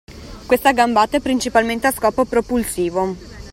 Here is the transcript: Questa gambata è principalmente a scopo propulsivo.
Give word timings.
Questa 0.47 0.71
gambata 0.73 1.17
è 1.17 1.19
principalmente 1.19 1.85
a 1.85 1.91
scopo 1.91 2.25
propulsivo. 2.25 3.15